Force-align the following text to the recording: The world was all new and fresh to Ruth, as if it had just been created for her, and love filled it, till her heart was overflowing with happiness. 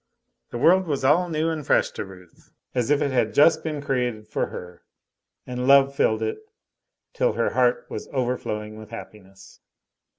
The 0.49 0.57
world 0.57 0.87
was 0.87 1.03
all 1.05 1.29
new 1.29 1.49
and 1.51 1.63
fresh 1.63 1.91
to 1.91 2.03
Ruth, 2.03 2.51
as 2.73 2.89
if 2.89 3.03
it 3.03 3.11
had 3.11 3.35
just 3.35 3.63
been 3.63 3.83
created 3.83 4.27
for 4.27 4.47
her, 4.47 4.81
and 5.45 5.67
love 5.67 5.93
filled 5.93 6.23
it, 6.23 6.39
till 7.13 7.33
her 7.33 7.51
heart 7.51 7.85
was 7.87 8.07
overflowing 8.11 8.79
with 8.79 8.89
happiness. 8.89 9.59